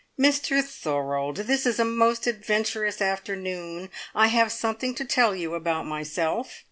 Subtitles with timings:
[0.19, 3.91] "Mr Thorold this is a most adventurous afternoon!
[4.15, 6.51] I have something to tell you about myself.